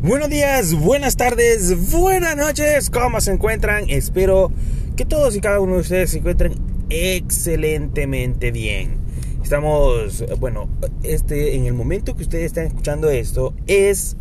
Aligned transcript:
Buenos 0.00 0.30
días, 0.30 0.74
buenas 0.74 1.16
tardes, 1.16 1.90
buenas 1.90 2.36
noches, 2.36 2.88
¿cómo 2.88 3.20
se 3.20 3.32
encuentran? 3.32 3.90
Espero 3.90 4.52
que 4.96 5.04
todos 5.04 5.34
y 5.34 5.40
cada 5.40 5.58
uno 5.58 5.74
de 5.74 5.80
ustedes 5.80 6.10
se 6.12 6.18
encuentren 6.18 6.54
excelentemente 6.88 8.52
bien. 8.52 8.98
Estamos, 9.42 10.24
bueno, 10.38 10.68
este, 11.02 11.56
en 11.56 11.66
el 11.66 11.72
momento 11.74 12.14
que 12.14 12.22
ustedes 12.22 12.44
están 12.44 12.66
escuchando 12.66 13.10
esto 13.10 13.54
es 13.66 14.16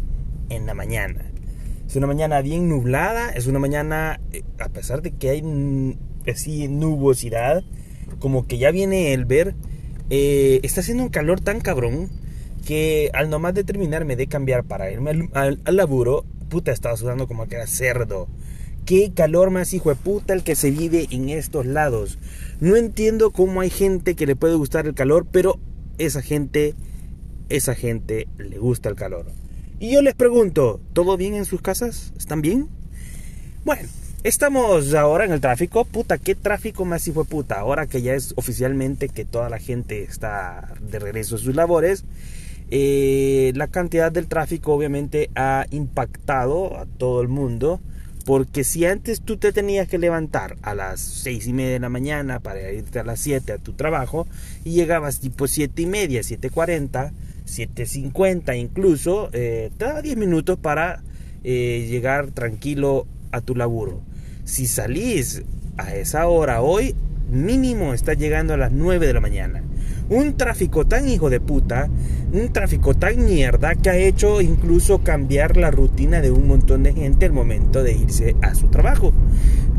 en 0.49 0.65
la 0.65 0.73
mañana. 0.73 1.31
Es 1.87 1.95
una 1.95 2.07
mañana 2.07 2.41
bien 2.41 2.67
nublada, 2.69 3.29
es 3.29 3.45
una 3.45 3.59
mañana, 3.59 4.19
eh, 4.33 4.41
a 4.59 4.69
pesar 4.69 5.03
de 5.03 5.11
que 5.11 5.29
hay 5.29 5.95
así 6.27 6.67
nubosidad, 6.69 7.63
como 8.17 8.47
que 8.47 8.57
ya 8.57 8.71
viene 8.71 9.13
el 9.13 9.25
ver, 9.25 9.53
eh, 10.09 10.59
está 10.63 10.81
haciendo 10.81 11.03
un 11.03 11.09
calor 11.09 11.39
tan 11.39 11.61
cabrón 11.61 12.09
que 12.67 13.09
al 13.13 13.29
nomás 13.29 13.53
determinarme 13.53 14.17
de 14.17 14.27
cambiar 14.27 14.65
para 14.65 14.91
irme 14.91 15.29
al, 15.31 15.61
laburo, 15.65 16.25
puta, 16.49 16.73
estaba 16.73 16.97
sudando 16.97 17.25
como 17.25 17.47
que 17.47 17.55
era 17.55 17.65
cerdo. 17.65 18.27
Qué 18.85 19.13
calor 19.15 19.51
más 19.51 19.73
hijo 19.73 19.87
de 19.87 19.95
puta 19.95 20.33
el 20.33 20.43
que 20.43 20.53
se 20.53 20.69
vive 20.69 21.07
en 21.09 21.29
estos 21.29 21.65
lados. 21.65 22.19
No 22.59 22.75
entiendo 22.75 23.31
cómo 23.31 23.61
hay 23.61 23.69
gente 23.69 24.15
que 24.15 24.25
le 24.25 24.35
puede 24.35 24.55
gustar 24.55 24.85
el 24.85 24.95
calor, 24.95 25.25
pero 25.31 25.59
esa 25.97 26.21
gente, 26.21 26.75
esa 27.47 27.73
gente 27.73 28.27
le 28.37 28.57
gusta 28.57 28.89
el 28.89 28.95
calor. 28.95 29.27
Y 29.79 29.93
yo 29.93 30.01
les 30.01 30.15
pregunto, 30.15 30.81
¿todo 30.91 31.15
bien 31.15 31.35
en 31.35 31.45
sus 31.45 31.61
casas? 31.61 32.11
¿Están 32.17 32.41
bien? 32.41 32.67
Bueno, 33.63 33.87
estamos 34.23 34.93
ahora 34.93 35.23
en 35.23 35.31
el 35.31 35.39
tráfico. 35.39 35.85
Puta, 35.85 36.17
qué 36.17 36.35
tráfico 36.35 36.83
más 36.83 37.07
hijo 37.07 37.23
de 37.23 37.29
puta. 37.29 37.61
Ahora 37.61 37.87
que 37.87 38.01
ya 38.01 38.13
es 38.13 38.33
oficialmente 38.35 39.07
que 39.07 39.23
toda 39.23 39.47
la 39.49 39.59
gente 39.59 40.03
está 40.03 40.73
de 40.81 40.99
regreso 40.99 41.37
a 41.37 41.39
sus 41.39 41.55
labores. 41.55 42.03
Eh, 42.69 43.53
la 43.55 43.67
cantidad 43.67 44.11
del 44.11 44.27
tráfico 44.27 44.73
obviamente 44.73 45.29
ha 45.35 45.65
impactado 45.71 46.77
a 46.77 46.85
todo 46.85 47.21
el 47.21 47.27
mundo. 47.27 47.79
Porque 48.25 48.65
si 48.65 48.85
antes 48.85 49.21
tú 49.21 49.37
te 49.37 49.53
tenías 49.53 49.87
que 49.87 49.97
levantar 49.97 50.57
a 50.61 50.75
las 50.75 50.99
seis 50.99 51.47
y 51.47 51.53
media 51.53 51.71
de 51.71 51.79
la 51.79 51.87
mañana 51.87 52.41
para 52.41 52.73
irte 52.73 52.99
a 52.99 53.05
las 53.05 53.21
7 53.21 53.53
a 53.53 53.57
tu 53.57 53.71
trabajo 53.71 54.27
y 54.65 54.71
llegabas 54.71 55.21
tipo 55.21 55.47
siete 55.47 55.83
y 55.83 55.85
media, 55.85 56.19
7.40, 56.19 57.13
7.50 57.45 58.59
incluso, 58.59 59.29
eh, 59.31 59.71
te 59.77 59.85
daba 59.85 60.01
10 60.01 60.17
minutos 60.17 60.59
para 60.59 61.03
eh, 61.45 61.87
llegar 61.89 62.31
tranquilo 62.31 63.07
a 63.31 63.39
tu 63.39 63.55
laburo. 63.55 64.01
Si 64.43 64.67
salís 64.67 65.43
a 65.77 65.95
esa 65.95 66.27
hora 66.27 66.61
hoy, 66.61 66.95
mínimo 67.31 67.93
estás 67.93 68.17
llegando 68.17 68.55
a 68.55 68.57
las 68.57 68.73
9 68.73 69.07
de 69.07 69.13
la 69.13 69.21
mañana 69.21 69.63
un 70.09 70.37
tráfico 70.37 70.85
tan 70.85 71.07
hijo 71.09 71.29
de 71.29 71.39
puta, 71.39 71.89
un 72.31 72.51
tráfico 72.53 72.93
tan 72.93 73.25
mierda 73.25 73.75
que 73.75 73.89
ha 73.89 73.97
hecho 73.97 74.41
incluso 74.41 74.99
cambiar 74.99 75.57
la 75.57 75.71
rutina 75.71 76.21
de 76.21 76.31
un 76.31 76.47
montón 76.47 76.83
de 76.83 76.93
gente 76.93 77.25
al 77.25 77.33
momento 77.33 77.83
de 77.83 77.93
irse 77.93 78.35
a 78.41 78.55
su 78.55 78.67
trabajo. 78.67 79.13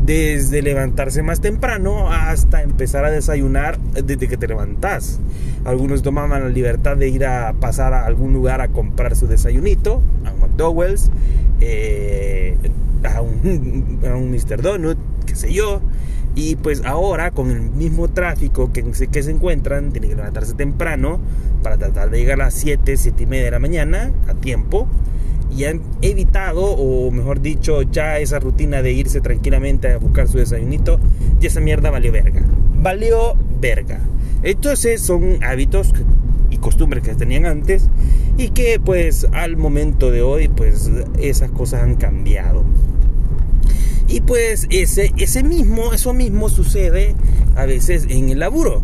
Desde 0.05 0.61
levantarse 0.61 1.21
más 1.21 1.41
temprano 1.41 2.11
hasta 2.11 2.63
empezar 2.63 3.05
a 3.05 3.11
desayunar 3.11 3.79
desde 3.79 4.27
que 4.27 4.37
te 4.37 4.47
levantas. 4.47 5.19
Algunos 5.65 6.01
tomaban 6.01 6.41
la 6.41 6.49
libertad 6.49 6.97
de 6.97 7.09
ir 7.09 7.25
a 7.25 7.53
pasar 7.53 7.93
a 7.93 8.05
algún 8.05 8.33
lugar 8.33 8.61
a 8.61 8.69
comprar 8.69 9.15
su 9.15 9.27
desayunito, 9.27 10.01
a 10.25 10.31
un 10.31 10.39
McDowell's, 10.39 11.11
eh, 11.61 12.57
a, 13.03 13.21
un, 13.21 13.99
a 14.09 14.15
un 14.15 14.31
Mr. 14.31 14.61
Donut, 14.61 14.97
qué 15.25 15.35
sé 15.35 15.53
yo 15.53 15.81
y 16.35 16.55
pues 16.55 16.83
ahora, 16.85 17.31
con 17.31 17.51
el 17.51 17.61
mismo 17.61 18.07
tráfico 18.07 18.71
que, 18.71 18.83
que 18.83 19.23
se 19.23 19.31
encuentran, 19.31 19.91
tienen 19.91 20.11
que 20.11 20.15
levantarse 20.15 20.53
temprano 20.53 21.19
para 21.63 21.77
tratar 21.77 22.09
de 22.09 22.19
llegar 22.19 22.41
a 22.41 22.45
las 22.45 22.53
7, 22.53 22.95
7 22.95 23.23
y 23.23 23.25
media 23.25 23.45
de 23.45 23.51
la 23.51 23.59
mañana 23.59 24.11
a 24.27 24.33
tiempo. 24.33 24.87
Y 25.55 25.65
han 25.65 25.81
evitado, 26.01 26.63
o 26.63 27.09
mejor 27.11 27.41
dicho, 27.41 27.81
ya 27.81 28.19
esa 28.19 28.39
rutina 28.39 28.83
de 28.83 28.91
irse 28.91 29.19
tranquilamente 29.19 29.91
a 29.91 29.97
buscar 29.97 30.27
su 30.27 30.37
desayunito. 30.37 30.99
Y 31.41 31.47
esa 31.47 31.59
mierda 31.59 31.89
valió 31.89 32.11
verga. 32.11 32.41
Valió 32.75 33.35
verga. 33.59 33.99
Entonces 34.43 35.01
son 35.01 35.43
hábitos 35.43 35.93
y 36.51 36.57
costumbres 36.57 37.03
que 37.03 37.15
tenían 37.15 37.45
antes 37.45 37.89
y 38.37 38.49
que 38.49 38.79
pues 38.79 39.27
al 39.33 39.57
momento 39.57 40.11
de 40.11 40.21
hoy 40.21 40.47
pues 40.47 40.89
esas 41.19 41.51
cosas 41.51 41.83
han 41.83 41.95
cambiado. 41.95 42.63
Y 44.07 44.21
pues 44.21 44.67
ese, 44.69 45.11
ese 45.17 45.43
mismo, 45.43 45.93
eso 45.93 46.13
mismo 46.13 46.49
sucede 46.49 47.15
a 47.55 47.65
veces 47.65 48.05
en 48.09 48.29
el 48.29 48.39
laburo. 48.39 48.83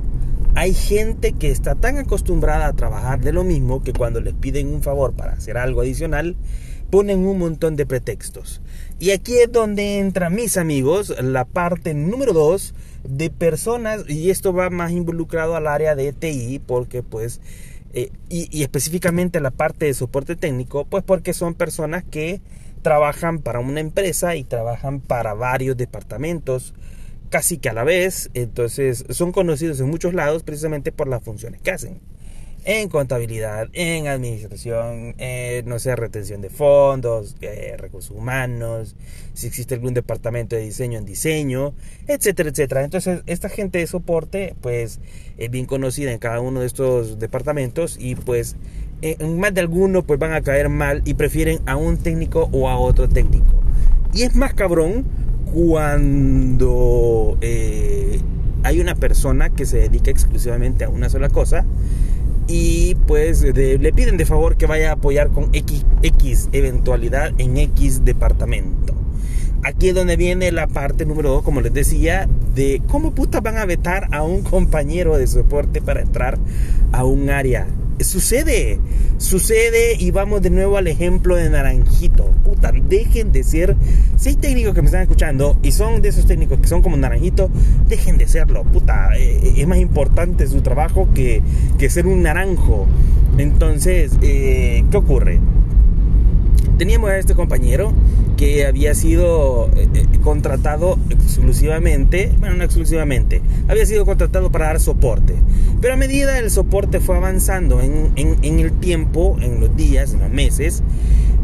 Hay 0.53 0.73
gente 0.73 1.33
que 1.33 1.51
está 1.51 1.75
tan 1.75 1.97
acostumbrada 1.97 2.67
a 2.67 2.73
trabajar 2.73 3.19
de 3.19 3.33
lo 3.33 3.43
mismo 3.43 3.83
que 3.83 3.91
cuando 3.91 4.21
les 4.21 4.33
piden 4.33 4.73
un 4.73 4.83
favor 4.83 5.13
para 5.13 5.33
hacer 5.33 5.57
algo 5.57 5.81
adicional, 5.81 6.37
ponen 6.89 7.25
un 7.25 7.39
montón 7.39 7.75
de 7.75 7.85
pretextos. 7.85 8.61
Y 8.99 9.11
aquí 9.11 9.37
es 9.37 9.51
donde 9.51 9.99
entra, 9.99 10.29
mis 10.29 10.57
amigos, 10.57 11.13
la 11.21 11.43
parte 11.43 11.93
número 11.93 12.31
dos 12.31 12.73
de 13.03 13.29
personas, 13.29 14.05
y 14.07 14.29
esto 14.29 14.53
va 14.53 14.69
más 14.69 14.91
involucrado 14.91 15.55
al 15.55 15.67
área 15.67 15.95
de 15.95 16.13
TI, 16.13 16.61
porque 16.65 17.03
pues, 17.03 17.41
eh, 17.93 18.11
y, 18.29 18.47
y 18.57 18.63
específicamente 18.63 19.41
la 19.41 19.51
parte 19.51 19.87
de 19.87 19.93
soporte 19.93 20.35
técnico, 20.35 20.85
pues 20.85 21.03
porque 21.03 21.33
son 21.33 21.53
personas 21.55 22.03
que 22.03 22.39
trabajan 22.85 23.39
para 23.39 23.61
una 23.61 23.79
empresa 23.79 24.35
y 24.35 24.43
trabajan 24.43 24.99
para 24.99 25.33
varios 25.33 25.75
departamentos 25.75 26.75
casi 27.31 27.57
que 27.57 27.69
a 27.69 27.73
la 27.73 27.83
vez. 27.83 28.29
Entonces 28.35 29.05
son 29.09 29.31
conocidos 29.31 29.79
en 29.79 29.89
muchos 29.89 30.13
lados 30.13 30.43
precisamente 30.43 30.91
por 30.91 31.07
las 31.07 31.23
funciones 31.23 31.61
que 31.61 31.71
hacen. 31.71 31.99
En 32.63 32.87
contabilidad, 32.89 33.69
en 33.73 34.05
administración, 34.07 35.15
en, 35.17 35.67
no 35.67 35.79
sé, 35.79 35.95
retención 35.95 36.41
de 36.41 36.51
fondos, 36.51 37.35
eh, 37.41 37.75
recursos 37.75 38.15
humanos, 38.15 38.95
si 39.33 39.47
existe 39.47 39.73
algún 39.73 39.95
departamento 39.95 40.55
de 40.55 40.61
diseño 40.61 40.99
en 40.99 41.05
diseño, 41.05 41.73
etcétera, 42.07 42.49
etcétera. 42.49 42.83
Entonces, 42.83 43.21
esta 43.25 43.49
gente 43.49 43.79
de 43.79 43.87
soporte, 43.87 44.55
pues, 44.61 44.99
es 45.39 45.49
bien 45.49 45.65
conocida 45.65 46.11
en 46.11 46.19
cada 46.19 46.39
uno 46.39 46.59
de 46.59 46.67
estos 46.67 47.17
departamentos 47.17 47.97
y 47.99 48.15
pues 48.15 48.53
eh, 48.53 48.84
en 49.01 49.39
más 49.39 49.53
de 49.53 49.61
alguno 49.61 50.03
pues 50.03 50.19
van 50.19 50.33
a 50.33 50.41
caer 50.41 50.69
mal 50.69 51.01
y 51.05 51.13
prefieren 51.13 51.59
a 51.65 51.75
un 51.75 51.97
técnico 51.97 52.49
o 52.51 52.69
a 52.69 52.77
otro 52.77 53.07
técnico. 53.07 53.53
Y 54.13 54.23
es 54.23 54.35
más 54.35 54.53
cabrón 54.53 55.05
cuando 55.53 57.37
eh, 57.41 58.19
hay 58.63 58.79
una 58.79 58.95
persona 58.95 59.49
que 59.49 59.65
se 59.65 59.77
dedica 59.77 60.11
exclusivamente 60.11 60.85
a 60.85 60.89
una 60.89 61.09
sola 61.09 61.29
cosa 61.29 61.65
y 62.47 62.95
pues 63.07 63.41
le 63.41 63.93
piden 63.93 64.17
de 64.17 64.25
favor 64.25 64.55
que 64.55 64.67
vaya 64.67 64.91
a 64.91 64.93
apoyar 64.93 65.29
con 65.29 65.49
X, 65.53 65.85
X 66.01 66.49
eventualidad 66.51 67.31
en 67.37 67.57
X 67.57 68.05
departamento. 68.05 68.93
Aquí 69.63 69.89
es 69.89 69.95
donde 69.95 70.15
viene 70.15 70.51
la 70.51 70.67
parte 70.67 71.07
número 71.07 71.31
2, 71.31 71.43
como 71.43 71.61
les 71.61 71.73
decía, 71.73 72.29
de 72.53 72.83
cómo 72.87 73.15
putas 73.15 73.41
van 73.41 73.57
a 73.57 73.65
vetar 73.65 74.09
a 74.11 74.21
un 74.21 74.41
compañero 74.43 75.17
de 75.17 75.25
soporte 75.25 75.81
para 75.81 76.01
entrar 76.01 76.37
a 76.91 77.03
un 77.03 77.29
área 77.31 77.65
sucede, 77.99 78.79
sucede 79.17 79.95
y 79.97 80.11
vamos 80.11 80.41
de 80.41 80.49
nuevo 80.49 80.77
al 80.77 80.87
ejemplo 80.87 81.35
de 81.35 81.49
Naranjito. 81.49 82.25
Puta, 82.43 82.71
dejen 82.71 83.31
de 83.31 83.43
ser, 83.43 83.75
si 84.17 84.29
hay 84.29 84.35
técnicos 84.35 84.73
que 84.73 84.81
me 84.81 84.87
están 84.87 85.01
escuchando 85.01 85.57
y 85.63 85.71
son 85.71 86.01
de 86.01 86.09
esos 86.09 86.25
técnicos 86.25 86.59
que 86.59 86.67
son 86.67 86.81
como 86.81 86.97
Naranjito, 86.97 87.49
dejen 87.87 88.17
de 88.17 88.27
serlo, 88.27 88.63
puta, 88.63 89.09
eh, 89.17 89.53
es 89.57 89.67
más 89.67 89.79
importante 89.79 90.47
su 90.47 90.61
trabajo 90.61 91.07
que, 91.13 91.41
que 91.77 91.89
ser 91.89 92.07
un 92.07 92.23
naranjo. 92.23 92.87
Entonces, 93.37 94.13
eh, 94.21 94.83
¿qué 94.89 94.97
ocurre? 94.97 95.39
Teníamos 96.77 97.09
a 97.09 97.17
este 97.17 97.35
compañero 97.35 97.93
que 98.37 98.65
había 98.65 98.93
sido 98.95 99.69
eh, 99.75 99.87
eh, 99.93 100.05
contratado 100.21 100.97
exclusivamente, 101.09 102.31
bueno, 102.39 102.55
no 102.55 102.63
exclusivamente, 102.63 103.41
había 103.67 103.85
sido 103.85 104.05
contratado 104.05 104.51
para 104.51 104.67
dar 104.67 104.79
soporte. 104.79 105.35
Pero 105.81 105.93
a 105.93 105.97
medida 105.97 106.39
el 106.39 106.49
soporte 106.51 106.99
fue 106.99 107.17
avanzando 107.17 107.81
en, 107.81 108.13
el 108.15 108.71
tiempo, 108.73 109.37
en 109.41 109.59
los 109.59 109.75
días, 109.75 110.13
en 110.13 110.19
los 110.19 110.29
meses, 110.29 110.83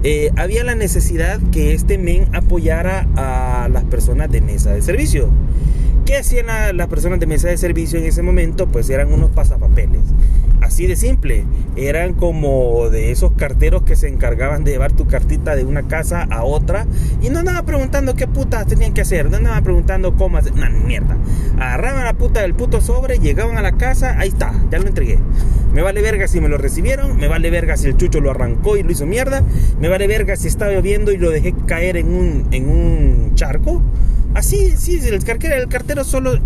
eh, 0.03 0.31
había 0.35 0.63
la 0.63 0.75
necesidad 0.75 1.39
que 1.51 1.73
este 1.73 1.97
men 1.97 2.27
apoyara 2.33 3.07
a 3.15 3.69
las 3.69 3.83
personas 3.85 4.31
de 4.31 4.41
mesa 4.41 4.73
de 4.73 4.81
servicio. 4.81 5.29
¿Qué 6.05 6.17
hacían 6.17 6.47
las 6.75 6.87
personas 6.87 7.19
de 7.19 7.27
mesa 7.27 7.49
de 7.49 7.57
servicio 7.57 7.99
en 7.99 8.05
ese 8.05 8.23
momento? 8.23 8.67
Pues 8.67 8.89
eran 8.89 9.13
unos 9.13 9.29
pasapapeles. 9.29 10.01
Así 10.61 10.87
de 10.87 10.95
simple. 10.95 11.43
Eran 11.75 12.13
como 12.13 12.89
de 12.89 13.11
esos 13.11 13.33
carteros 13.33 13.83
que 13.83 13.95
se 13.95 14.07
encargaban 14.07 14.63
de 14.63 14.71
llevar 14.71 14.91
tu 14.91 15.07
cartita 15.07 15.55
de 15.55 15.65
una 15.65 15.87
casa 15.87 16.27
a 16.29 16.43
otra. 16.43 16.85
Y 17.21 17.29
no 17.29 17.39
andaba 17.39 17.63
preguntando 17.63 18.15
qué 18.15 18.27
putas 18.27 18.67
tenían 18.67 18.93
que 18.93 19.01
hacer. 19.01 19.29
No 19.29 19.37
andaba 19.37 19.61
preguntando 19.61 20.15
cómo 20.15 20.37
hacer. 20.37 20.55
Nah, 20.55 20.69
mierda. 20.69 21.17
Agarraban 21.57 22.05
la 22.05 22.13
puta 22.13 22.41
del 22.41 22.53
puto 22.53 22.81
sobre, 22.81 23.19
llegaban 23.19 23.57
a 23.57 23.61
la 23.61 23.73
casa, 23.73 24.15
ahí 24.17 24.29
está, 24.29 24.53
ya 24.71 24.79
lo 24.79 24.87
entregué. 24.87 25.19
Me 25.73 25.81
vale 25.81 26.01
verga 26.01 26.27
si 26.27 26.41
me 26.41 26.49
lo 26.49 26.57
recibieron, 26.57 27.17
me 27.17 27.27
vale 27.27 27.49
verga 27.49 27.77
si 27.77 27.87
el 27.87 27.97
chucho 27.97 28.19
lo 28.19 28.31
arrancó 28.31 28.77
y 28.77 28.83
lo 28.83 28.91
hizo 28.91 29.05
mierda, 29.05 29.43
me 29.79 29.87
vale 29.87 30.07
verga 30.07 30.35
si 30.35 30.47
estaba 30.47 30.71
lloviendo 30.71 31.11
y 31.11 31.17
lo 31.17 31.29
dejé 31.29 31.53
caer 31.65 31.97
en 31.97 32.13
un, 32.13 32.47
en 32.51 32.69
un 32.69 33.31
charco. 33.35 33.81
Así, 34.33 34.75
sí, 34.77 34.99
el 35.05 35.23
cartero, 35.23 35.55
el 35.55 35.67
cartero 35.67 36.03
solo 36.03 36.39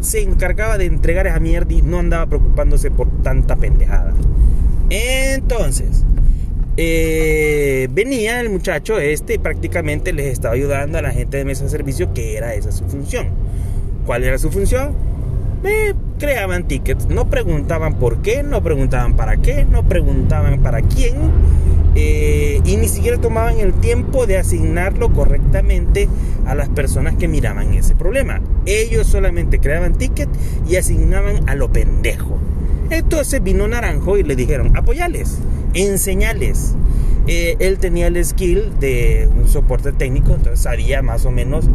se 0.00 0.22
encargaba 0.22 0.78
de 0.78 0.86
entregar 0.86 1.26
esa 1.26 1.40
mierda 1.40 1.72
y 1.72 1.82
no 1.82 1.98
andaba 1.98 2.26
preocupándose 2.26 2.90
por 2.90 3.08
tanta 3.22 3.56
pendejada. 3.56 4.12
Entonces, 4.90 6.04
eh, 6.76 7.88
venía 7.92 8.40
el 8.40 8.50
muchacho 8.50 8.98
este 8.98 9.34
y 9.34 9.38
prácticamente 9.38 10.12
les 10.12 10.26
estaba 10.26 10.54
ayudando 10.54 10.98
a 10.98 11.02
la 11.02 11.10
gente 11.10 11.36
de 11.36 11.44
mesa 11.44 11.64
de 11.64 11.70
servicio 11.70 12.12
que 12.12 12.36
era 12.36 12.54
esa 12.54 12.70
su 12.70 12.84
función. 12.84 13.28
¿Cuál 14.06 14.24
era 14.24 14.38
su 14.38 14.50
función? 14.50 14.92
Creaban 16.18 16.68
tickets, 16.68 17.06
no 17.06 17.30
preguntaban 17.30 17.98
por 17.98 18.22
qué, 18.22 18.42
no 18.42 18.62
preguntaban 18.62 19.14
para 19.14 19.38
qué, 19.38 19.64
no 19.64 19.82
preguntaban 19.88 20.62
para 20.62 20.82
quién 20.82 21.14
eh, 21.94 22.60
y 22.64 22.76
ni 22.76 22.88
siquiera 22.88 23.18
tomaban 23.18 23.58
el 23.58 23.72
tiempo 23.74 24.26
de 24.26 24.38
asignarlo 24.38 25.12
correctamente 25.12 26.08
a 26.46 26.54
las 26.54 26.68
personas 26.68 27.14
que 27.16 27.28
miraban 27.28 27.74
ese 27.74 27.94
problema. 27.94 28.40
Ellos 28.66 29.06
solamente 29.06 29.60
creaban 29.60 29.94
tickets 29.94 30.32
y 30.68 30.76
asignaban 30.76 31.48
a 31.48 31.54
lo 31.54 31.70
pendejo. 31.72 32.38
Entonces 32.90 33.42
vino 33.42 33.66
Naranjo 33.66 34.18
y 34.18 34.22
le 34.22 34.36
dijeron, 34.36 34.76
apoyales, 34.76 35.38
enseñales. 35.72 36.74
Eh, 37.26 37.56
él 37.58 37.78
tenía 37.78 38.08
el 38.08 38.22
skill 38.22 38.78
de 38.80 39.28
un 39.34 39.48
soporte 39.48 39.92
técnico, 39.92 40.34
entonces 40.34 40.60
sabía 40.60 41.00
más 41.00 41.24
o 41.24 41.30
menos 41.30 41.66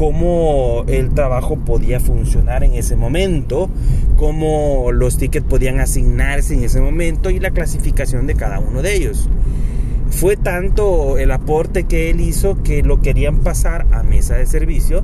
cómo 0.00 0.84
el 0.86 1.10
trabajo 1.10 1.56
podía 1.58 2.00
funcionar 2.00 2.64
en 2.64 2.72
ese 2.72 2.96
momento, 2.96 3.68
cómo 4.16 4.92
los 4.92 5.18
tickets 5.18 5.44
podían 5.44 5.78
asignarse 5.78 6.54
en 6.54 6.64
ese 6.64 6.80
momento 6.80 7.28
y 7.28 7.38
la 7.38 7.50
clasificación 7.50 8.26
de 8.26 8.34
cada 8.34 8.60
uno 8.60 8.80
de 8.80 8.94
ellos. 8.94 9.28
Fue 10.08 10.38
tanto 10.38 11.18
el 11.18 11.30
aporte 11.30 11.84
que 11.84 12.08
él 12.08 12.22
hizo 12.22 12.62
que 12.62 12.82
lo 12.82 13.02
querían 13.02 13.40
pasar 13.40 13.86
a 13.92 14.02
mesa 14.02 14.36
de 14.36 14.46
servicio 14.46 15.02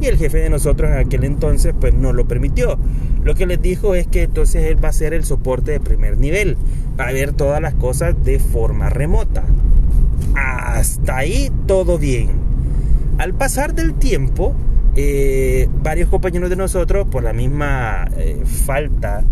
y 0.00 0.06
el 0.06 0.18
jefe 0.18 0.38
de 0.38 0.50
nosotros 0.50 0.90
en 0.90 0.96
aquel 0.96 1.22
entonces 1.22 1.72
pues 1.80 1.94
no 1.94 2.12
lo 2.12 2.26
permitió. 2.26 2.76
Lo 3.22 3.36
que 3.36 3.46
les 3.46 3.62
dijo 3.62 3.94
es 3.94 4.08
que 4.08 4.24
entonces 4.24 4.64
él 4.64 4.84
va 4.84 4.88
a 4.88 4.92
ser 4.92 5.14
el 5.14 5.22
soporte 5.22 5.70
de 5.70 5.78
primer 5.78 6.18
nivel, 6.18 6.56
va 6.98 7.06
a 7.06 7.12
ver 7.12 7.34
todas 7.34 7.62
las 7.62 7.74
cosas 7.74 8.16
de 8.24 8.40
forma 8.40 8.90
remota. 8.90 9.44
Hasta 10.34 11.18
ahí 11.18 11.52
todo 11.68 11.98
bien. 11.98 12.43
Al 13.18 13.32
pasar 13.32 13.74
del 13.74 13.94
tiempo, 13.94 14.56
eh, 14.96 15.68
varios 15.82 16.08
compañeros 16.08 16.50
de 16.50 16.56
nosotros, 16.56 17.06
por 17.08 17.22
la 17.22 17.32
misma 17.32 18.08
eh, 18.16 18.42
falta 18.44 19.22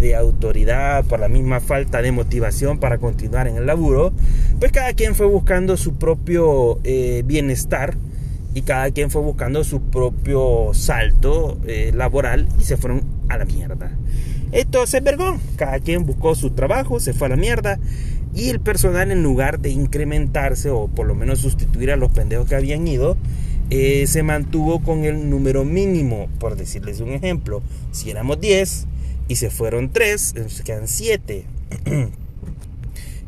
de 0.00 0.16
autoridad, 0.16 1.04
por 1.04 1.20
la 1.20 1.28
misma 1.28 1.60
falta 1.60 2.02
de 2.02 2.10
motivación 2.10 2.78
para 2.78 2.98
continuar 2.98 3.46
en 3.46 3.56
el 3.56 3.66
laburo, 3.66 4.12
pues 4.58 4.72
cada 4.72 4.92
quien 4.94 5.14
fue 5.14 5.26
buscando 5.26 5.76
su 5.76 5.94
propio 5.94 6.80
eh, 6.82 7.22
bienestar 7.24 7.96
y 8.54 8.62
cada 8.62 8.90
quien 8.90 9.10
fue 9.10 9.22
buscando 9.22 9.62
su 9.62 9.80
propio 9.82 10.70
salto 10.74 11.58
laboral 11.94 12.48
y 12.60 12.64
se 12.64 12.76
fueron 12.76 13.04
a 13.28 13.38
la 13.38 13.44
mierda. 13.44 13.92
Entonces, 14.50 15.02
vergón, 15.02 15.40
cada 15.56 15.78
quien 15.78 16.04
buscó 16.04 16.34
su 16.34 16.50
trabajo, 16.50 17.00
se 17.00 17.14
fue 17.14 17.28
a 17.28 17.30
la 17.30 17.36
mierda 17.36 17.78
y 18.34 18.48
el 18.48 18.60
personal 18.60 19.10
en 19.10 19.22
lugar 19.22 19.60
de 19.60 19.70
incrementarse 19.70 20.70
o 20.70 20.88
por 20.88 21.06
lo 21.06 21.14
menos 21.14 21.40
sustituir 21.40 21.90
a 21.90 21.96
los 21.96 22.12
pendejos 22.12 22.48
que 22.48 22.54
habían 22.54 22.86
ido, 22.88 23.16
eh, 23.70 24.06
se 24.06 24.22
mantuvo 24.22 24.82
con 24.82 25.04
el 25.04 25.30
número 25.30 25.64
mínimo, 25.64 26.28
por 26.38 26.56
decirles 26.56 27.00
un 27.00 27.10
ejemplo. 27.10 27.62
Si 27.90 28.10
éramos 28.10 28.40
10 28.40 28.86
y 29.28 29.36
se 29.36 29.50
fueron 29.50 29.90
3, 29.90 30.34
se 30.48 30.64
quedan 30.64 30.88
7. 30.88 31.44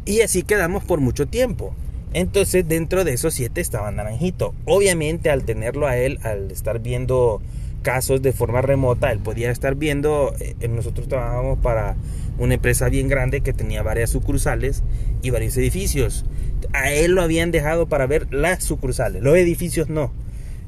y 0.05 0.21
así 0.21 0.43
quedamos 0.43 0.85
por 0.85 1.01
mucho 1.01 1.27
tiempo. 1.27 1.75
Entonces 2.15 2.67
dentro 2.67 3.05
de 3.05 3.13
esos 3.13 3.35
siete 3.35 3.61
estaba 3.61 3.91
Naranjito. 3.91 4.55
Obviamente 4.67 5.31
al 5.31 5.45
tenerlo 5.45 5.89
a 5.89 5.97
él, 5.97 6.21
al 6.23 6.51
estar 6.51 6.79
viendo 6.79 7.43
casos 7.85 8.23
de 8.23 8.33
forma 8.33 8.63
remota, 8.63 9.13
él 9.13 9.21
podía 9.21 9.53
estar 9.53 9.77
viendo, 9.77 10.35
eh, 10.41 10.69
nosotros 10.69 11.07
trabajábamos 11.07 11.59
para 11.61 11.95
una 12.39 12.55
empresa 12.55 12.89
bien 12.89 13.07
grande 13.07 13.43
que 13.43 13.53
tenía 13.53 13.83
varias 13.85 14.11
sucursales 14.11 14.83
y 15.23 15.31
varios 15.31 15.57
edificios. 15.57 16.25
A 16.73 16.91
él 16.91 17.13
lo 17.13 17.23
habían 17.23 17.53
dejado 17.53 17.87
para 17.87 18.07
ver 18.07 18.33
las 18.33 18.65
sucursales, 18.65 19.23
los 19.23 19.37
edificios 19.37 19.89
no, 19.89 20.11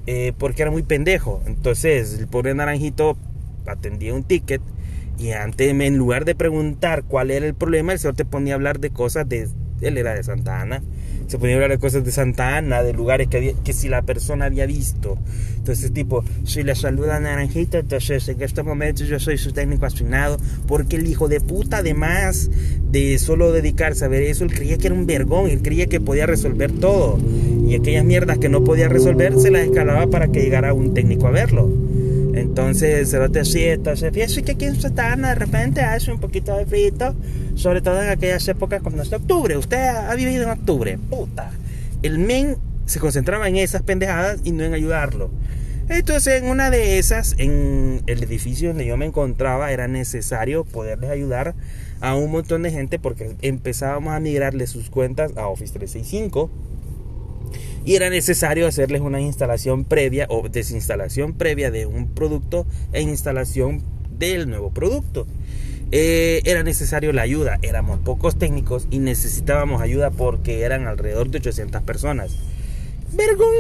eh, 0.07 0.35
porque 0.39 0.63
era 0.63 0.71
muy 0.71 0.83
pendejo. 0.83 1.43
Entonces 1.47 2.19
el 2.21 2.29
pobre 2.29 2.55
Naranjito 2.55 3.17
atendía 3.67 4.15
un 4.15 4.23
ticket 4.23 4.61
y 5.19 5.33
antes, 5.33 5.69
en 5.71 5.97
lugar 5.97 6.27
de 6.27 6.35
preguntar 6.35 7.03
cuál 7.03 7.31
era 7.31 7.47
el 7.47 7.55
problema, 7.55 7.95
el 7.95 7.99
señor 7.99 8.15
te 8.15 8.27
ponía 8.27 8.53
a 8.53 8.57
hablar 8.57 8.79
de 8.79 8.91
cosas 8.91 9.29
de... 9.29 9.49
Él 9.81 9.99
era 9.99 10.15
de 10.15 10.23
Santa 10.23 10.61
Ana 10.61 10.83
se 11.27 11.39
podía 11.39 11.55
hablar 11.55 11.71
de 11.71 11.79
cosas 11.79 12.05
de 12.05 12.13
Santa 12.13 12.57
Ana, 12.57 12.83
de 12.83 12.93
lugares 12.93 13.29
que, 13.29 13.55
que 13.65 13.73
si 13.73 13.89
la 13.89 14.03
persona 14.03 14.47
había 14.47 14.67
visto. 14.67 15.19
Entonces, 15.57 15.93
tipo, 15.93 16.25
si 16.45 16.63
le 16.63 16.77
saluda 16.77 17.19
Naranjito, 17.19 17.79
entonces 17.79 18.29
en 18.29 18.41
estos 18.41 18.65
momentos 18.65 19.09
yo 19.09 19.19
soy 19.19 19.37
su 19.37 19.53
técnico 19.53 19.87
asignado, 19.87 20.39
porque 20.69 20.97
el 20.97 21.09
hijo 21.09 21.27
de 21.29 21.41
puta, 21.41 21.79
además 21.79 22.51
de 22.93 23.19
solo 23.19 23.51
dedicarse 23.51 24.05
a 24.05 24.09
ver 24.09 24.23
eso, 24.23 24.45
él 24.45 24.55
creía 24.55 24.79
que 24.79 24.87
era 24.87 24.95
un 24.95 25.07
vergón, 25.07 25.51
él 25.51 25.63
creía 25.63 25.87
que 25.87 26.01
podía 26.01 26.27
resolver 26.27 26.71
todo. 26.71 27.19
Y 27.67 27.75
aquellas 27.75 28.05
mierdas 28.05 28.39
que 28.39 28.49
no 28.49 28.63
podía 28.63 28.89
resolver, 28.89 29.39
se 29.41 29.51
las 29.51 29.63
escalaba 29.63 30.07
para 30.07 30.29
que 30.29 30.41
llegara 30.41 30.73
un 30.73 30.95
técnico 30.95 31.27
a 31.27 31.33
verlo. 31.33 31.86
Entonces, 32.37 33.15
lo 33.15 33.29
decía, 33.29 33.73
entonces, 33.73 34.13
fíjese 34.13 34.43
que 34.43 34.53
aquí 34.53 34.67
en 34.67 34.79
Santa 34.79 35.11
Ana 35.11 35.31
de 35.31 35.37
repente 35.37 35.81
hace 35.81 36.13
un 36.13 36.21
poquito 36.21 36.55
de 36.55 36.67
frío 36.67 36.93
sobre 37.55 37.81
todo 37.81 38.03
en 38.03 38.11
aquellas 38.11 38.47
épocas 38.47 38.83
cuando 38.83 39.03
es 39.03 39.11
octubre. 39.11 39.57
Usted 39.57 39.79
ha 39.79 40.15
vivido 40.15 40.43
en 40.45 40.51
octubre, 40.51 40.99
puta. 40.99 41.51
El 42.03 42.19
men 42.19 42.59
se 42.85 43.01
concentraba 43.01 43.49
en 43.49 43.57
esas 43.57 43.83
pendejadas 43.83 44.41
y 44.45 44.53
no 44.53 44.65
en 44.65 44.75
ayudarlo. 44.75 45.31
Entonces, 45.89 46.43
en 46.43 46.51
una 46.51 46.69
de 46.69 46.99
esas, 46.99 47.37
en 47.39 48.03
el 48.07 48.23
edificio 48.23 48.69
donde 48.69 48.85
yo 48.85 48.99
me 48.99 49.07
encontraba, 49.07 49.73
era 49.73 49.89
necesario 49.89 50.65
poderles 50.65 51.09
ayudar 51.09 51.55
a 52.03 52.17
un 52.17 52.31
montón 52.31 52.65
de 52.65 52.71
gente 52.71 52.99
porque 52.99 53.35
empezábamos 53.41 54.13
a 54.13 54.21
migrarle 54.21 54.67
sus 54.67 54.91
cuentas 54.91 55.35
a 55.39 55.49
Office 55.49 55.73
365 55.73 56.51
y 57.85 57.95
era 57.95 58.11
necesario 58.11 58.67
hacerles 58.67 59.01
una 59.01 59.21
instalación 59.21 59.85
previa 59.85 60.27
o 60.29 60.49
desinstalación 60.49 61.35
previa 61.35 61.71
de 61.71 61.87
un 61.87 62.09
producto 62.09 62.67
e 62.93 63.01
instalación 63.01 63.83
del 64.19 64.49
nuevo 64.49 64.71
producto. 64.71 65.27
Eh, 65.93 66.43
era 66.45 66.63
necesario 66.63 67.13
la 67.13 67.23
ayuda. 67.23 67.59
Éramos 67.63 68.01
pocos 68.01 68.39
técnicos 68.39 68.89
y 68.91 68.99
necesitábamos 68.99 69.81
ayuda 69.81 70.11
porque 70.11 70.63
eran 70.63 70.87
alrededor 70.87 71.31
de 71.31 71.39
800 71.39 71.83
personas. 71.83 72.37
Vergón, 73.13 73.55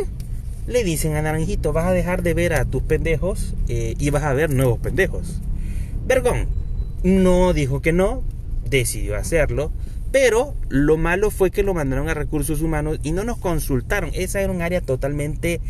le 0.67 0.83
dicen 0.83 1.15
a 1.15 1.23
Naranjito, 1.23 1.73
vas 1.73 1.87
a 1.87 1.93
dejar 1.93 2.23
de 2.23 2.35
ver 2.35 2.55
a 2.55 2.65
tus 2.65 2.83
pendejos 2.83 3.55
eh, 3.69 3.95
y 3.99 4.11
vas 4.11 4.25
a 4.25 4.33
ver 4.33 4.51
nuevos 4.51 4.81
pendejos. 4.81 5.41
Vergón, 6.07 6.49
no 7.05 7.53
dijo 7.53 7.81
que 7.81 7.93
no, 7.93 8.23
decidió 8.69 9.17
hacerlo, 9.17 9.71
pero 10.19 10.55
lo 10.71 10.97
malo 10.97 11.31
fue 11.31 11.51
que 11.51 11.63
lo 11.63 11.75
mandaron 11.75 12.09
a 12.09 12.15
recursos 12.15 12.63
humanos 12.63 12.99
y 13.03 13.13
no 13.13 13.23
nos 13.23 13.37
consultaron. 13.37 14.09
Esa 14.15 14.41
era 14.41 14.51
un 14.51 14.63
área 14.63 14.81
totalmente 14.81 15.61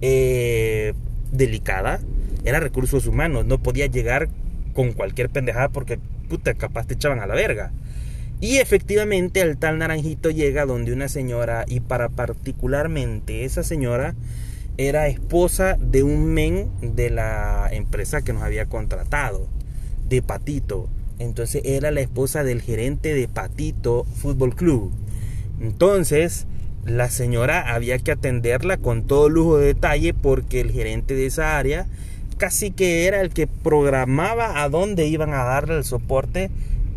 eh, 0.00 0.94
delicada. 1.32 1.98
Era 2.44 2.60
recursos 2.60 3.08
humanos, 3.08 3.46
no 3.46 3.58
podía 3.58 3.86
llegar 3.86 4.28
con 4.74 4.92
cualquier 4.92 5.28
pendejada 5.28 5.70
porque 5.70 5.98
puta, 6.28 6.54
capaz 6.54 6.86
te 6.86 6.94
echaban 6.94 7.18
a 7.18 7.26
la 7.26 7.34
verga. 7.34 7.72
Y 8.40 8.58
efectivamente 8.58 9.40
el 9.40 9.58
tal 9.58 9.78
naranjito 9.78 10.30
llega 10.30 10.66
donde 10.66 10.92
una 10.92 11.08
señora 11.08 11.64
y 11.66 11.80
para 11.80 12.08
particularmente 12.08 13.44
esa 13.44 13.64
señora 13.64 14.14
era 14.76 15.08
esposa 15.08 15.76
de 15.80 16.04
un 16.04 16.26
men 16.26 16.70
de 16.80 17.10
la 17.10 17.68
empresa 17.72 18.22
que 18.22 18.32
nos 18.32 18.44
había 18.44 18.66
contratado, 18.66 19.48
de 20.08 20.22
Patito. 20.22 20.88
Entonces 21.18 21.62
era 21.64 21.90
la 21.90 22.00
esposa 22.00 22.44
del 22.44 22.62
gerente 22.62 23.14
de 23.14 23.28
Patito 23.28 24.04
Fútbol 24.04 24.54
Club. 24.54 24.92
Entonces 25.60 26.46
la 26.84 27.10
señora 27.10 27.74
había 27.74 27.98
que 27.98 28.12
atenderla 28.12 28.76
con 28.76 29.06
todo 29.06 29.28
lujo 29.28 29.58
de 29.58 29.66
detalle 29.66 30.14
porque 30.14 30.60
el 30.60 30.70
gerente 30.70 31.14
de 31.14 31.26
esa 31.26 31.58
área 31.58 31.86
casi 32.38 32.70
que 32.70 33.06
era 33.06 33.20
el 33.20 33.30
que 33.30 33.46
programaba 33.46 34.62
a 34.62 34.68
dónde 34.68 35.06
iban 35.06 35.32
a 35.32 35.42
darle 35.44 35.78
el 35.78 35.84
soporte 35.84 36.50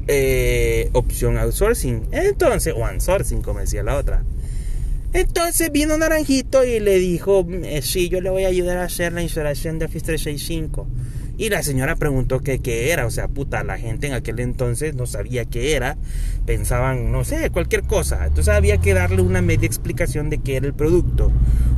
eh, 0.07 0.89
opción 0.93 1.37
outsourcing. 1.37 2.07
Entonces, 2.11 2.73
o 2.75 2.83
outsourcing, 2.83 3.41
como 3.41 3.59
decía 3.59 3.83
la 3.83 3.95
otra. 3.95 4.23
Entonces 5.13 5.71
vino 5.71 5.97
Naranjito 5.97 6.63
y 6.65 6.79
le 6.79 6.97
dijo, 6.99 7.45
eh, 7.63 7.81
sí, 7.81 8.09
yo 8.09 8.21
le 8.21 8.29
voy 8.29 8.43
a 8.43 8.47
ayudar 8.47 8.77
a 8.77 8.83
hacer 8.83 9.13
la 9.13 9.21
instalación 9.21 9.79
de 9.79 9.85
Office 9.85 10.05
365. 10.05 10.87
Y 11.39 11.47
la 11.47 11.63
señora 11.63 11.95
preguntó 11.95 12.41
qué, 12.41 12.59
qué 12.59 12.91
era, 12.91 13.05
o 13.05 13.09
sea, 13.09 13.29
puta, 13.29 13.63
la 13.63 13.77
gente 13.77 14.07
en 14.07 14.13
aquel 14.13 14.41
entonces 14.41 14.93
no 14.93 15.07
sabía 15.07 15.45
qué 15.45 15.73
era, 15.73 15.95
pensaban, 16.45 17.13
no 17.13 17.23
sé, 17.23 17.49
cualquier 17.49 17.83
cosa. 17.83 18.27
Entonces 18.27 18.53
había 18.53 18.79
que 18.79 18.93
darle 18.93 19.21
una 19.21 19.41
media 19.41 19.65
explicación 19.65 20.29
de 20.29 20.39
qué 20.39 20.57
era 20.57 20.67
el 20.67 20.73
producto. 20.73 21.31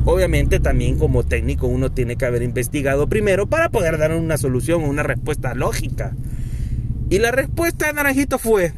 Obviamente 0.04 0.58
también 0.58 0.98
como 0.98 1.22
técnico 1.22 1.68
uno 1.68 1.92
tiene 1.92 2.16
que 2.16 2.26
haber 2.26 2.42
investigado 2.42 3.08
primero 3.08 3.46
para 3.46 3.68
poder 3.68 3.98
dar 3.98 4.10
una 4.16 4.36
solución, 4.36 4.82
una 4.82 5.04
respuesta 5.04 5.54
lógica. 5.54 6.16
Y 7.08 7.20
la 7.20 7.30
respuesta 7.30 7.86
de 7.86 7.92
Naranjito 7.92 8.40
fue, 8.40 8.72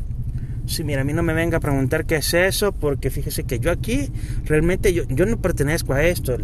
Sí, 0.67 0.83
mira, 0.83 1.03
a 1.03 1.05
mí 1.05 1.13
no 1.13 1.23
me 1.23 1.35
venga 1.35 1.59
a 1.59 1.61
preguntar 1.61 2.07
qué 2.07 2.17
es 2.17 2.33
eso, 2.33 2.73
porque 2.73 3.11
fíjese 3.11 3.45
que 3.45 3.59
yo 3.59 3.71
aquí 3.71 4.11
realmente 4.47 4.95
yo, 4.95 5.05
yo 5.09 5.27
no 5.27 5.37
pertenezco 5.37 5.93
a 5.93 6.03
esto. 6.03 6.37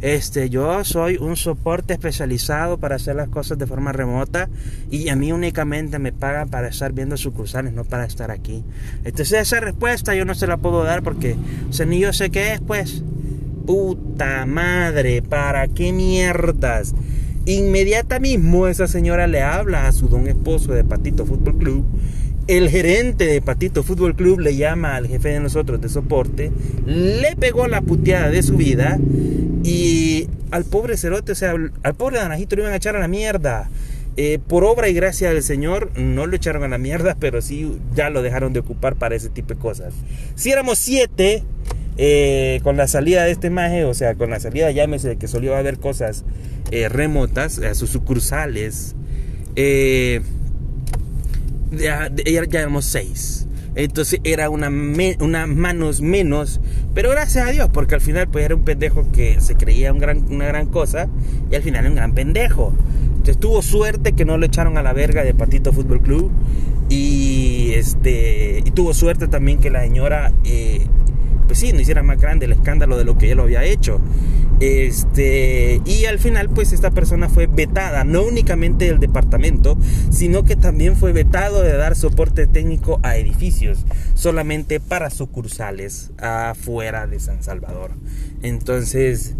Este, 0.00 0.48
yo 0.48 0.82
soy 0.82 1.18
un 1.18 1.36
soporte 1.36 1.92
especializado 1.92 2.78
para 2.78 2.96
hacer 2.96 3.16
las 3.16 3.28
cosas 3.28 3.58
de 3.58 3.66
forma 3.66 3.92
remota 3.92 4.48
y 4.90 5.10
a 5.10 5.16
mí 5.16 5.30
únicamente 5.30 5.98
me 5.98 6.12
pagan 6.12 6.48
para 6.48 6.68
estar 6.68 6.92
viendo 6.92 7.18
sucursales, 7.18 7.74
no 7.74 7.84
para 7.84 8.06
estar 8.06 8.30
aquí. 8.30 8.64
Entonces 9.04 9.40
esa 9.42 9.60
respuesta 9.60 10.14
yo 10.14 10.24
no 10.24 10.34
se 10.34 10.46
la 10.46 10.56
puedo 10.56 10.82
dar 10.82 11.02
porque 11.02 11.36
o 11.36 11.84
ni 11.84 12.00
yo 12.00 12.12
sé 12.14 12.30
qué 12.30 12.54
es, 12.54 12.60
pues. 12.60 13.02
Puta 13.66 14.46
madre, 14.46 15.22
¿para 15.22 15.68
qué 15.68 15.92
mierdas? 15.92 16.94
Inmediata 17.46 18.20
mismo 18.20 18.68
esa 18.68 18.86
señora 18.86 19.26
le 19.26 19.42
habla 19.42 19.86
a 19.86 19.92
su 19.92 20.08
don 20.08 20.28
esposo 20.28 20.72
de 20.72 20.84
Patito 20.84 21.26
Fútbol 21.26 21.58
Club 21.58 21.84
el 22.48 22.70
gerente 22.70 23.26
de 23.26 23.42
Patito 23.42 23.82
Fútbol 23.82 24.14
Club 24.14 24.40
le 24.40 24.56
llama 24.56 24.96
al 24.96 25.08
jefe 25.08 25.30
de 25.30 25.40
nosotros 25.40 25.80
de 25.80 25.88
soporte, 25.88 26.52
le 26.86 27.34
pegó 27.36 27.66
la 27.66 27.80
puteada 27.80 28.30
de 28.30 28.42
su 28.42 28.56
vida 28.56 28.98
y 29.64 30.28
al 30.52 30.64
pobre 30.64 30.96
cerote, 30.96 31.32
o 31.32 31.34
sea, 31.34 31.54
al 31.82 31.94
pobre 31.94 32.18
Naranjito 32.18 32.54
le 32.54 32.62
iban 32.62 32.72
a 32.72 32.76
echar 32.76 32.96
a 32.96 33.00
la 33.00 33.08
mierda. 33.08 33.68
Eh, 34.18 34.38
por 34.48 34.64
obra 34.64 34.88
y 34.88 34.94
gracia 34.94 35.28
del 35.30 35.42
Señor, 35.42 35.90
no 35.98 36.26
lo 36.26 36.36
echaron 36.36 36.62
a 36.62 36.68
la 36.68 36.78
mierda, 36.78 37.16
pero 37.20 37.42
sí 37.42 37.78
ya 37.94 38.08
lo 38.08 38.22
dejaron 38.22 38.54
de 38.54 38.60
ocupar 38.60 38.96
para 38.96 39.14
ese 39.14 39.28
tipo 39.28 39.52
de 39.52 39.60
cosas. 39.60 39.92
Si 40.36 40.50
éramos 40.50 40.78
siete, 40.78 41.42
eh, 41.98 42.60
con 42.62 42.78
la 42.78 42.86
salida 42.86 43.24
de 43.24 43.32
este 43.32 43.50
maje, 43.50 43.84
o 43.84 43.92
sea, 43.92 44.14
con 44.14 44.30
la 44.30 44.40
salida, 44.40 44.70
llámese, 44.70 45.16
que 45.16 45.28
solía 45.28 45.58
haber 45.58 45.78
cosas 45.78 46.24
eh, 46.70 46.88
remotas, 46.88 47.58
a 47.58 47.74
sus 47.74 47.90
sucursales, 47.90 48.94
eh 49.54 50.22
ya, 51.76 52.10
ya 52.14 52.60
éramos 52.60 52.84
seis. 52.84 53.46
Entonces 53.76 54.20
era 54.24 54.48
una, 54.48 54.70
una 55.20 55.46
manos 55.46 56.00
menos. 56.00 56.60
Pero 56.94 57.10
gracias 57.10 57.46
a 57.46 57.50
Dios, 57.50 57.68
porque 57.72 57.94
al 57.94 58.00
final 58.00 58.26
pues 58.28 58.44
era 58.44 58.54
un 58.54 58.62
pendejo 58.62 59.06
que 59.12 59.40
se 59.40 59.54
creía 59.54 59.92
gran, 59.92 60.32
una 60.32 60.46
gran 60.46 60.66
cosa 60.66 61.08
y 61.50 61.54
al 61.54 61.62
final 61.62 61.80
era 61.80 61.90
un 61.90 61.96
gran 61.96 62.14
pendejo. 62.14 62.72
Entonces 63.08 63.38
tuvo 63.38 63.60
suerte 63.60 64.12
que 64.12 64.24
no 64.24 64.38
lo 64.38 64.46
echaron 64.46 64.78
a 64.78 64.82
la 64.82 64.94
verga 64.94 65.24
de 65.24 65.34
Patito 65.34 65.72
Fútbol 65.72 66.00
Club. 66.00 66.30
Y 66.88 67.72
este 67.74 68.62
y 68.64 68.70
tuvo 68.70 68.94
suerte 68.94 69.28
también 69.28 69.58
que 69.58 69.70
la 69.70 69.82
señora 69.82 70.32
eh, 70.44 70.86
pues 71.46 71.58
sí, 71.58 71.72
no 71.72 71.80
hiciera 71.80 72.02
más 72.02 72.20
grande 72.20 72.46
el 72.46 72.52
escándalo 72.52 72.96
de 72.96 73.04
lo 73.04 73.16
que 73.18 73.26
ella 73.26 73.36
lo 73.36 73.42
había 73.44 73.64
hecho. 73.64 74.00
Este, 74.60 75.82
y 75.84 76.06
al 76.06 76.18
final, 76.18 76.48
pues 76.48 76.72
esta 76.72 76.90
persona 76.90 77.28
fue 77.28 77.46
vetada, 77.46 78.04
no 78.04 78.22
únicamente 78.22 78.86
del 78.86 78.98
departamento, 78.98 79.76
sino 80.10 80.44
que 80.44 80.56
también 80.56 80.96
fue 80.96 81.12
vetado 81.12 81.62
de 81.62 81.76
dar 81.76 81.94
soporte 81.94 82.46
técnico 82.46 82.98
a 83.02 83.16
edificios, 83.16 83.84
solamente 84.14 84.80
para 84.80 85.10
sucursales 85.10 86.10
afuera 86.18 87.06
de 87.06 87.20
San 87.20 87.42
Salvador. 87.42 87.90
Entonces, 88.42 89.34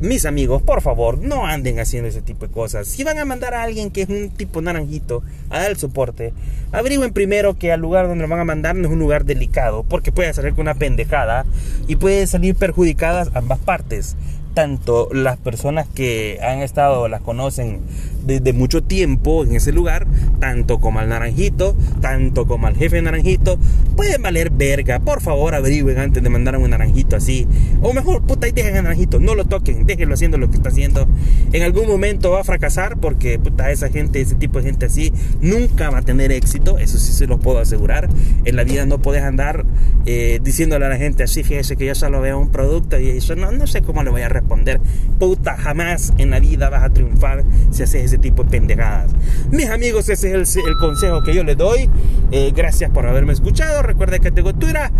mis 0.00 0.26
amigos, 0.26 0.62
por 0.62 0.82
favor, 0.82 1.18
no 1.18 1.46
anden 1.46 1.80
haciendo 1.80 2.08
ese 2.08 2.22
tipo 2.22 2.46
de 2.46 2.52
cosas. 2.52 2.88
Si 2.88 3.04
van 3.04 3.18
a 3.18 3.24
mandar 3.24 3.54
a 3.54 3.62
alguien 3.62 3.90
que 3.90 4.02
es 4.02 4.08
un 4.08 4.30
tipo 4.30 4.60
naranjito 4.60 5.22
a 5.50 5.60
dar 5.60 5.70
el 5.70 5.76
soporte, 5.76 6.32
averigüen 6.72 7.12
primero 7.12 7.58
que 7.58 7.72
al 7.72 7.80
lugar 7.80 8.08
donde 8.08 8.22
lo 8.22 8.28
van 8.28 8.40
a 8.40 8.44
mandar 8.44 8.76
no 8.76 8.88
es 8.88 8.92
un 8.92 8.98
lugar 8.98 9.24
delicado, 9.24 9.84
porque 9.84 10.12
puede 10.12 10.32
salir 10.34 10.52
con 10.52 10.62
una 10.62 10.74
pendejada 10.74 11.46
y 11.86 11.96
puede 11.96 12.26
salir 12.26 12.54
perjudicadas 12.54 13.30
ambas 13.34 13.58
partes 13.58 14.16
tanto 14.58 15.08
las 15.12 15.36
personas 15.36 15.86
que 15.86 16.40
han 16.42 16.62
estado, 16.62 17.06
las 17.06 17.20
conocen 17.20 17.80
desde 18.28 18.52
mucho 18.52 18.82
tiempo 18.82 19.42
en 19.42 19.56
ese 19.56 19.72
lugar, 19.72 20.06
tanto 20.38 20.80
como 20.80 20.98
al 20.98 21.08
naranjito, 21.08 21.74
tanto 22.02 22.46
como 22.46 22.66
al 22.66 22.76
jefe 22.76 23.00
naranjito, 23.00 23.58
pueden 23.96 24.22
valer 24.22 24.50
verga. 24.50 25.00
Por 25.00 25.22
favor, 25.22 25.54
averigüen 25.54 25.98
antes 25.98 26.22
de 26.22 26.28
mandar 26.28 26.54
a 26.54 26.58
un 26.58 26.68
naranjito 26.68 27.16
así. 27.16 27.48
O 27.80 27.94
mejor, 27.94 28.22
puta, 28.22 28.46
ahí 28.46 28.52
dejen 28.52 28.76
al 28.76 28.84
naranjito, 28.84 29.18
no 29.18 29.34
lo 29.34 29.46
toquen, 29.46 29.86
déjenlo 29.86 30.14
haciendo 30.14 30.36
lo 30.36 30.50
que 30.50 30.56
está 30.56 30.68
haciendo. 30.68 31.08
En 31.52 31.62
algún 31.62 31.88
momento 31.88 32.30
va 32.32 32.42
a 32.42 32.44
fracasar 32.44 33.00
porque, 33.00 33.38
puta, 33.38 33.70
esa 33.70 33.88
gente, 33.88 34.20
ese 34.20 34.34
tipo 34.34 34.58
de 34.58 34.66
gente 34.66 34.86
así, 34.86 35.10
nunca 35.40 35.88
va 35.88 35.98
a 35.98 36.02
tener 36.02 36.30
éxito, 36.30 36.76
eso 36.76 36.98
sí 36.98 37.12
se 37.12 37.26
lo 37.26 37.38
puedo 37.38 37.58
asegurar. 37.58 38.10
En 38.44 38.56
la 38.56 38.64
vida 38.64 38.84
no 38.84 39.00
puedes 39.00 39.22
andar 39.22 39.64
eh, 40.04 40.38
diciéndole 40.42 40.84
a 40.84 40.90
la 40.90 40.98
gente 40.98 41.22
así, 41.22 41.42
fíjese 41.42 41.76
que 41.76 41.86
yo 41.86 41.94
solo 41.94 42.20
veo 42.20 42.38
un 42.38 42.50
producto 42.50 43.00
y 43.00 43.08
eso 43.08 43.36
no, 43.36 43.52
no 43.52 43.66
sé 43.66 43.80
cómo 43.80 44.02
le 44.02 44.10
voy 44.10 44.20
a 44.20 44.28
responder. 44.28 44.80
Puta, 45.18 45.56
jamás 45.56 46.12
en 46.18 46.28
la 46.28 46.40
vida 46.40 46.68
vas 46.68 46.82
a 46.82 46.90
triunfar 46.90 47.44
si 47.70 47.82
haces 47.82 48.04
ese 48.04 48.17
tipo 48.18 48.44
de 48.44 48.50
pendejadas. 48.50 49.12
Mis 49.50 49.68
amigos, 49.68 50.08
ese 50.08 50.40
es 50.40 50.56
el, 50.56 50.76
consejo 50.78 51.22
que 51.22 51.34
yo 51.34 51.44
les 51.44 51.56
doy. 51.56 51.88
Eh, 52.30 52.52
gracias 52.54 52.90
por 52.90 53.06
haberme 53.06 53.32
escuchado. 53.32 53.82
Recuerden 53.82 54.20
que 54.20 54.30
tengo 54.30 54.54
Twitter, 54.54 54.90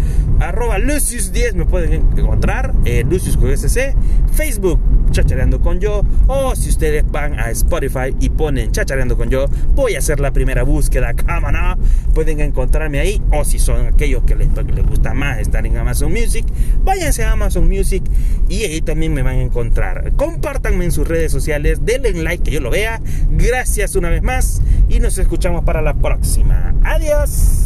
arroba 0.41 0.79
Lucius10, 0.79 1.55
me 1.55 1.65
pueden 1.65 1.93
encontrar, 2.17 2.73
eh, 2.85 3.05
Lucius 3.09 3.37
con 3.37 3.51
SC, 3.51 3.95
Facebook, 4.33 4.81
chachareando 5.11 5.61
con 5.61 5.81
yo, 5.81 6.05
o 6.27 6.55
si 6.55 6.69
ustedes 6.69 7.05
van 7.11 7.39
a 7.39 7.51
Spotify 7.51 8.15
y 8.21 8.31
ponen 8.31 8.73
chachareando 8.73 9.17
con 9.17 9.31
yo, 9.31 9.47
voy 9.75 9.95
a 9.95 9.99
hacer 9.99 10.21
la 10.21 10.33
primera 10.33 10.63
búsqueda, 10.63 11.15
cámara, 11.15 11.77
pueden 12.15 12.41
encontrarme 12.41 13.01
ahí, 13.01 13.23
o 13.33 13.45
si 13.45 13.59
son 13.59 13.87
aquellos 13.87 14.23
que 14.25 14.35
les, 14.35 14.49
les 14.49 14.87
gusta 14.87 15.15
más 15.15 15.39
estar 15.39 15.65
en 15.67 15.77
Amazon 15.77 16.13
Music, 16.13 16.45
váyanse 16.85 17.25
a 17.25 17.33
Amazon 17.33 17.69
Music 17.69 18.03
y 18.49 18.65
ahí 18.65 18.81
también 18.81 19.13
me 19.13 19.23
van 19.23 19.37
a 19.37 19.43
encontrar. 19.43 20.13
Compártanme 20.17 20.85
en 20.85 20.93
sus 20.93 21.07
redes 21.07 21.33
sociales, 21.33 21.81
denle 21.85 22.13
like 22.13 22.45
que 22.45 22.51
yo 22.51 22.61
lo 22.61 22.71
vea. 22.71 23.01
Gracias 23.31 23.97
una 23.97 24.11
vez 24.11 24.23
más 24.23 24.61
y 24.89 25.01
nos 25.01 25.19
escuchamos 25.19 25.65
para 25.65 25.83
la 25.83 25.95
próxima. 25.95 26.75
Adiós. 26.85 27.58